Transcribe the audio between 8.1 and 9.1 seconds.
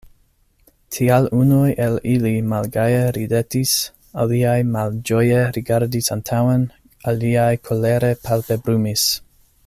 palpebrumis.